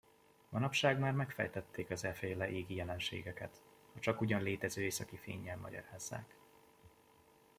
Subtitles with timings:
[0.49, 3.61] Manapság már megfejtették az efféle égi jelenségeket:
[3.95, 6.35] a csakugyan létező északi fénnyel magyarázzák.